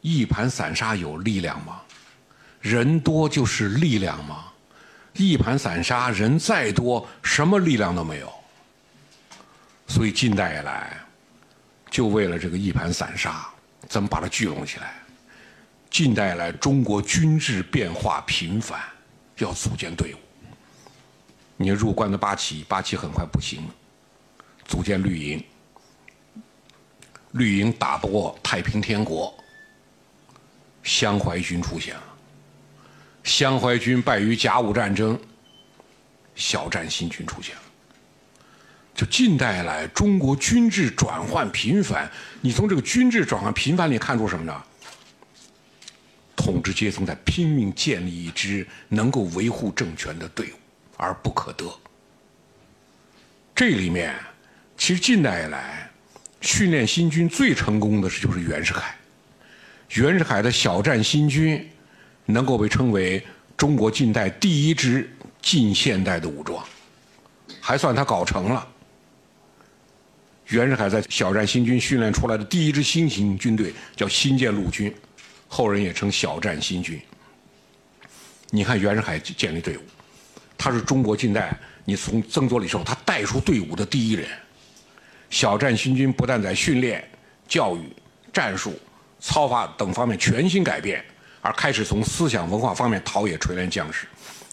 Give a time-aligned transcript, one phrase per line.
[0.00, 1.80] 一盘散沙有力量吗？
[2.60, 4.44] 人多就是力量吗？
[5.14, 8.32] 一盘散沙，人再多，什么力量都没有。
[9.86, 10.96] 所以近代以来，
[11.90, 13.48] 就为了这个一盘散沙，
[13.88, 14.94] 怎么把它聚拢起来？
[15.90, 18.80] 近代以来，中国军制变化频繁，
[19.38, 20.18] 要组建队伍。
[21.56, 23.74] 你入关的八旗，八旗很快不行了，
[24.66, 25.44] 组建绿营。
[27.32, 29.34] 绿营打不过太平天国，
[30.82, 32.02] 湘淮军出现了。
[33.24, 35.18] 湘淮军败于甲午战争，
[36.34, 37.62] 小站新军出现了。
[38.94, 42.10] 就近代来，中国军制转换频繁。
[42.40, 44.64] 你从这个军制转换频繁里看出什么呢？
[46.34, 50.56] 统治阶层在拼命建立一支能够维护政权的队伍，
[50.96, 51.64] 而不可得。
[53.54, 54.14] 这里面，
[54.76, 55.84] 其实近代以来。
[56.40, 58.96] 训练新军最成功的是就是袁世凯，
[59.94, 61.66] 袁世凯的小站新军
[62.26, 63.24] 能够被称为
[63.56, 66.62] 中国近代第一支近现代的武装，
[67.60, 68.66] 还算他搞成了。
[70.48, 74.94] 袁世凯在小站新军训练出来的第一支新型军队叫新建陆军，
[75.48, 77.00] 后人也称小站新军。
[78.50, 79.80] 你看袁世凯建立队伍，
[80.56, 84.28] 他是中国近代你从曾左李寿他带出队伍的第一人。
[85.30, 87.06] 小站新军不但在训练、
[87.46, 87.82] 教育、
[88.32, 88.78] 战术、
[89.20, 91.04] 操法等方面全新改变，
[91.40, 94.06] 而开始从思想文化方面陶冶锤炼将士，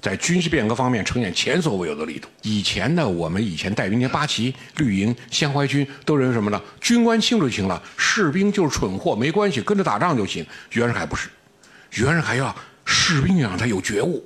[0.00, 2.28] 在军事变革方面呈现前所未有的力度。
[2.42, 6.60] 以前呢，我们以前带兵连八旗、绿营、湘淮军都认为什么呢？
[6.80, 10.46] 军官清楚就行了，士兵就是蠢货，没关系，跟着打仗就行。
[10.70, 11.28] 袁世凯不是，
[11.92, 14.24] 袁世凯要士兵让他有觉悟。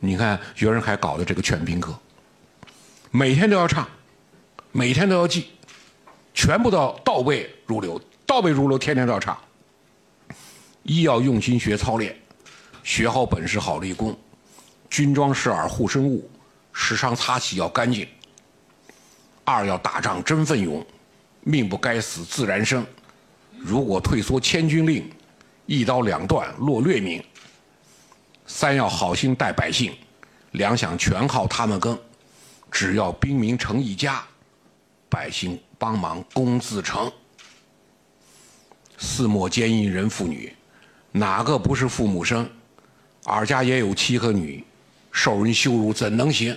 [0.00, 1.98] 你看袁世凯搞的这个劝兵歌，
[3.10, 3.88] 每天都要唱。
[4.70, 5.46] 每天都要记，
[6.34, 9.36] 全部都要倒背如流，倒背如流，天天都要唱。
[10.82, 12.14] 一要用心学操练，
[12.84, 14.14] 学好本事好立功，
[14.90, 16.30] 军装饰耳护身物，
[16.70, 18.06] 时常擦洗要干净。
[19.44, 20.86] 二要打仗真奋勇，
[21.40, 22.86] 命不该死自然生，
[23.56, 25.10] 如果退缩千军令，
[25.64, 27.24] 一刀两断落劣命。
[28.46, 29.96] 三要好心待百姓，
[30.50, 31.98] 粮饷全靠他们耕，
[32.70, 34.22] 只要兵民成一家。
[35.08, 37.10] 百姓帮忙工自成，
[39.00, 40.52] 四莫奸淫人妇女，
[41.12, 42.48] 哪个不是父母生？
[43.26, 44.64] 尔家也有妻和女，
[45.12, 46.56] 受人羞辱怎能行？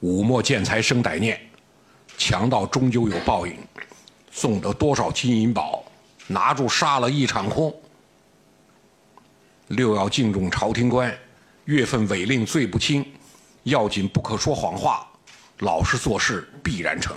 [0.00, 1.40] 五莫见财生歹念，
[2.18, 3.56] 强盗终究有报应，
[4.32, 5.84] 送得多少金银宝，
[6.26, 7.72] 拿住杀了一场空。
[9.68, 11.16] 六要敬重朝廷官，
[11.66, 13.06] 月份违令罪不轻，
[13.62, 15.08] 要紧不可说谎话。
[15.60, 17.16] 老实做事必然成。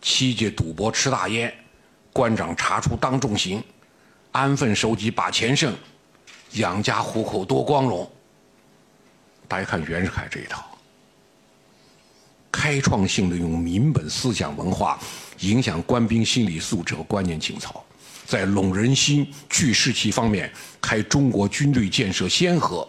[0.00, 1.52] 七戒赌博吃大烟，
[2.12, 3.62] 官长查出当重刑，
[4.32, 5.74] 安分守己把钱剩，
[6.52, 8.10] 养家糊口多光荣。
[9.46, 10.64] 大家看袁世凯这一套，
[12.50, 14.98] 开创性的用民本思想文化
[15.40, 17.84] 影响官兵心理素质和观念情操，
[18.26, 20.50] 在拢人心、聚士气方面
[20.80, 22.86] 开中国军队建设先河，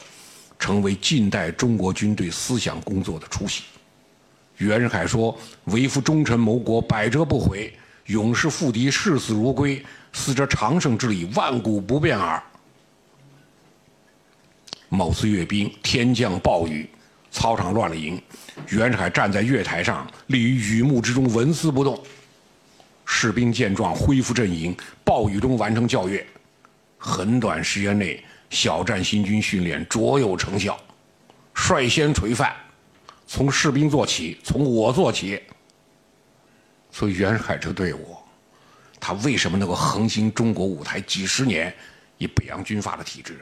[0.59, 3.65] 成为近代中国军队思想工作的雏形。
[4.61, 5.35] 袁世凯说
[5.65, 7.71] ：“为夫忠臣谋国，百折不回；
[8.05, 9.83] 勇士复敌，视死如归。
[10.13, 12.41] 斯则长生之理，万古不变耳。”
[14.87, 16.87] 某次阅兵，天降暴雨，
[17.31, 18.21] 操场乱了营。
[18.69, 21.99] 袁世凯站在月台上，立于雨幕之中，纹丝不动。
[23.03, 26.23] 士兵见状，恢复阵营，暴雨中完成校阅。
[26.99, 30.79] 很短时间内，小站新军训练卓有成效，
[31.55, 32.53] 率先垂范。
[33.33, 35.41] 从士兵做起，从我做起。
[36.91, 38.17] 所以袁世凯这个队伍，
[38.99, 41.73] 他为什么能够横行中国舞台几十年，
[42.17, 43.39] 以北洋军阀的体制？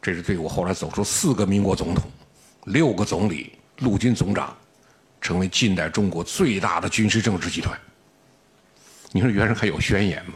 [0.00, 2.08] 这支队伍后来走出四个民国总统，
[2.66, 4.56] 六个总理，陆军总长，
[5.20, 7.76] 成为近代中国最大的军事政治集团。
[9.10, 10.34] 你说袁世凯有宣言吗？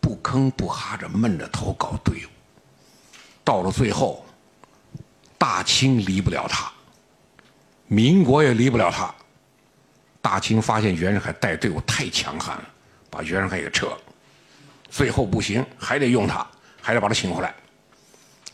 [0.00, 2.28] 不吭不哈着闷着头搞队伍，
[3.44, 4.26] 到了最后，
[5.38, 6.72] 大清离不了他。
[7.88, 9.14] 民国也离不了他。
[10.20, 12.64] 大清发现袁世凯带队伍太强悍了，
[13.08, 13.98] 把袁世凯给撤了。
[14.88, 16.44] 最后不行，还得用他，
[16.80, 17.54] 还得把他请回来。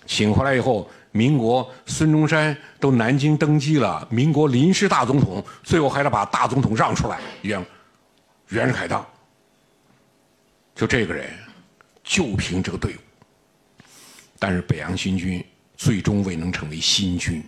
[0.05, 7.65] 请回来以后，民国孙中山都南京登基了，民国临时大总统，最后还得把大总统让出来，让
[8.49, 9.07] 袁世凯当。
[10.75, 11.31] 就这个人，
[12.03, 12.99] 就凭这个队伍。
[14.39, 15.43] 但是北洋新军
[15.77, 17.43] 最终未能成为新军。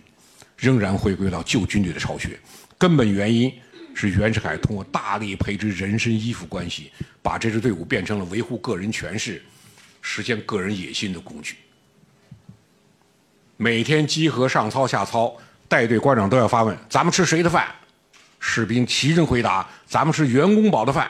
[0.65, 2.39] 仍然回归到旧军队的巢穴，
[2.75, 3.53] 根本原因
[3.93, 6.91] 是袁世凯通过大力培植人身依附关系，
[7.21, 9.39] 把这支队伍变成了维护个人权势、
[10.01, 11.57] 实现个人野心的工具。
[13.57, 17.67] 每天集合上操下操，带队官长都要发问：咱们吃谁的饭？
[18.39, 21.09] 士兵齐声回答：咱们吃袁公宝的饭。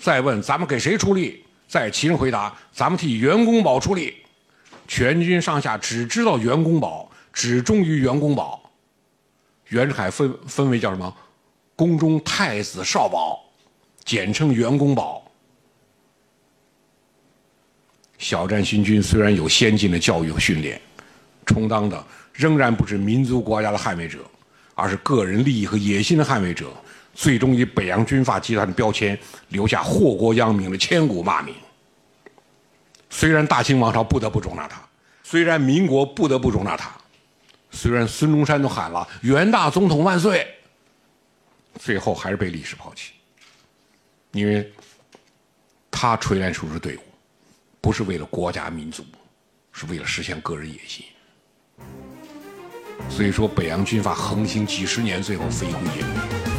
[0.00, 1.44] 再问：咱们给谁出力？
[1.68, 4.16] 再齐声回答：咱们替袁公宝出力。
[4.88, 8.61] 全军上下只知道袁公宝，只忠于袁公宝。
[9.72, 11.16] 袁世凯分分为叫什么？
[11.74, 13.42] 宫中太子少保，
[14.04, 15.22] 简称袁公宝。
[18.18, 20.78] 小站新军虽然有先进的教育和训练，
[21.46, 22.04] 充当的
[22.34, 24.18] 仍然不是民族国家的捍卫者，
[24.74, 26.70] 而是个人利益和野心的捍卫者。
[27.14, 31.54] 最终以北洋军阀集团的标签，留下祸国殃民的千古骂名。
[33.08, 34.82] 虽然大清王朝不得不容纳他，
[35.22, 36.94] 虽然民国不得不容纳他，
[37.72, 40.46] 虽然孙中山都喊了“袁大总统万岁”，
[41.80, 43.12] 最后还是被历史抛弃。
[44.32, 44.72] 因为，
[45.90, 47.00] 他垂帘出的队伍，
[47.80, 49.04] 不是为了国家民族，
[49.72, 51.04] 是为了实现个人野心。
[53.10, 56.51] 所以说，北洋军阀横行几十年，最后飞灰烟灭。